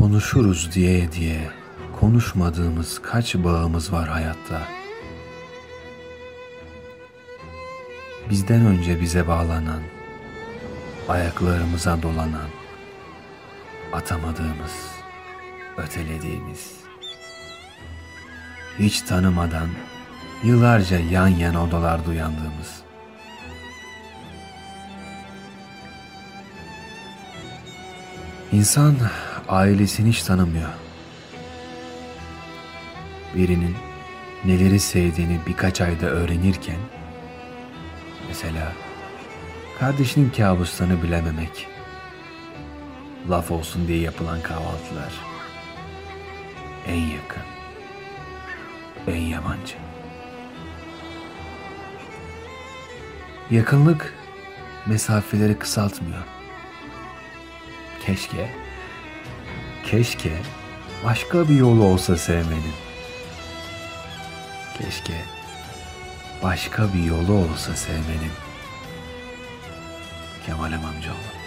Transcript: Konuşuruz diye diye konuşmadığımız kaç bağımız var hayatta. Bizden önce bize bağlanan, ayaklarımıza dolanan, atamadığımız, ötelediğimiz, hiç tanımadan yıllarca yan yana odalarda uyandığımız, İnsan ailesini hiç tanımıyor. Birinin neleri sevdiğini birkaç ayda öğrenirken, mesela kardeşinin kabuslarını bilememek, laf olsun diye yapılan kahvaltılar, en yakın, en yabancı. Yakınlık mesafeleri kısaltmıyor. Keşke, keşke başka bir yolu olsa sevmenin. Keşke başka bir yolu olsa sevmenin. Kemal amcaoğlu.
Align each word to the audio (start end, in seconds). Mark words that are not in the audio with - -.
Konuşuruz 0.00 0.74
diye 0.74 1.12
diye 1.12 1.50
konuşmadığımız 2.00 3.02
kaç 3.02 3.34
bağımız 3.34 3.92
var 3.92 4.08
hayatta. 4.08 4.62
Bizden 8.30 8.66
önce 8.66 9.00
bize 9.00 9.28
bağlanan, 9.28 9.80
ayaklarımıza 11.08 12.02
dolanan, 12.02 12.48
atamadığımız, 13.92 14.72
ötelediğimiz, 15.76 16.74
hiç 18.78 19.02
tanımadan 19.02 19.68
yıllarca 20.44 20.98
yan 20.98 21.28
yana 21.28 21.64
odalarda 21.64 22.10
uyandığımız, 22.10 22.82
İnsan 28.52 28.94
ailesini 29.50 30.08
hiç 30.08 30.22
tanımıyor. 30.22 30.68
Birinin 33.34 33.76
neleri 34.44 34.80
sevdiğini 34.80 35.38
birkaç 35.46 35.80
ayda 35.80 36.06
öğrenirken, 36.06 36.78
mesela 38.28 38.72
kardeşinin 39.78 40.30
kabuslarını 40.30 41.02
bilememek, 41.02 41.66
laf 43.30 43.50
olsun 43.50 43.88
diye 43.88 43.98
yapılan 43.98 44.42
kahvaltılar, 44.42 45.12
en 46.86 47.00
yakın, 47.00 47.42
en 49.06 49.20
yabancı. 49.22 49.74
Yakınlık 53.50 54.14
mesafeleri 54.86 55.58
kısaltmıyor. 55.58 56.22
Keşke, 58.06 58.50
keşke 59.84 60.32
başka 61.04 61.48
bir 61.48 61.54
yolu 61.54 61.84
olsa 61.84 62.16
sevmenin. 62.16 62.74
Keşke 64.78 65.24
başka 66.42 66.94
bir 66.94 67.02
yolu 67.04 67.32
olsa 67.32 67.76
sevmenin. 67.76 68.32
Kemal 70.46 70.72
amcaoğlu. 70.72 71.39